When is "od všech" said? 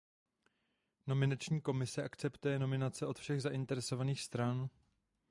3.07-3.41